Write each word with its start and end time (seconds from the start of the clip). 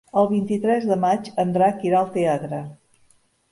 El 0.19 0.27
vint-i-tres 0.29 0.87
de 0.91 0.97
maig 1.03 1.29
en 1.45 1.53
Drac 1.59 1.87
irà 1.91 2.01
al 2.01 2.11
teatre. 2.19 2.65